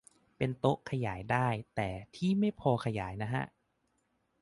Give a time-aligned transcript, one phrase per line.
[0.37, 3.43] เป็นโต๊ะขยายได้ แต่ที่ไม่พอขยายนะฮะ